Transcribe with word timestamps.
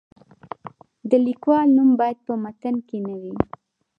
د 1.09 1.11
لیکوال 1.27 1.67
نوم 1.77 1.89
باید 1.99 2.17
په 2.27 2.33
متن 2.43 2.75
کې 2.87 2.97
نه 3.07 3.15
وي. 3.21 3.33